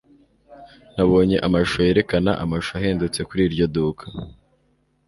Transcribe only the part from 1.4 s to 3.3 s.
amashusho yerekana amashusho ahendutse